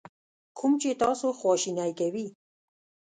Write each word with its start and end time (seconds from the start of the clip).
کوم 0.57 0.73
چې 0.81 0.89
تاسو 1.03 1.27
خواشینی 1.39 1.91
کوي. 1.99 2.25